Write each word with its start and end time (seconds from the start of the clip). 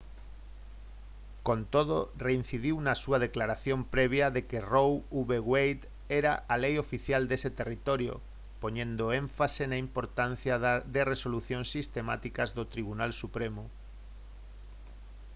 con 1.47 1.59
todo 1.73 1.95
reincidiu 2.25 2.75
na 2.85 2.95
súa 3.03 3.17
declaración 3.25 3.79
previa 3.95 4.25
de 4.35 4.41
que 4.49 4.59
roe 4.71 4.95
v 5.29 5.31
wade 5.51 5.85
era 6.19 6.33
a 6.53 6.55
lei 6.63 6.75
oficial 6.85 7.23
dese 7.31 7.49
territorio 7.59 8.13
poñendo 8.61 9.01
o 9.07 9.13
énfase 9.23 9.63
na 9.67 9.81
importancia 9.85 10.55
de 10.95 11.01
resolucións 11.13 11.67
sistemáticas 11.75 12.49
do 12.57 12.63
tribunal 12.73 13.11
supremo 13.21 13.63